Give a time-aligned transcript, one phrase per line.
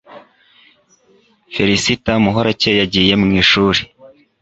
[1.53, 3.81] Ferisita muhorakeye yagiye mwishuri